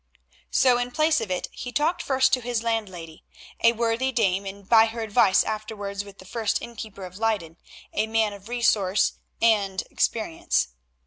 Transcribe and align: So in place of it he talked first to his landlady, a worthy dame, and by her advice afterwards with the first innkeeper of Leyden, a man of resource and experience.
So 0.49 0.79
in 0.79 0.89
place 0.89 1.21
of 1.21 1.29
it 1.29 1.47
he 1.51 1.71
talked 1.71 2.01
first 2.01 2.33
to 2.33 2.41
his 2.41 2.63
landlady, 2.63 3.23
a 3.63 3.73
worthy 3.73 4.11
dame, 4.11 4.47
and 4.47 4.67
by 4.67 4.87
her 4.87 5.01
advice 5.03 5.43
afterwards 5.43 6.03
with 6.03 6.17
the 6.17 6.25
first 6.25 6.59
innkeeper 6.59 7.05
of 7.05 7.19
Leyden, 7.19 7.57
a 7.93 8.07
man 8.07 8.33
of 8.33 8.49
resource 8.49 9.13
and 9.43 9.83
experience. 9.91 10.69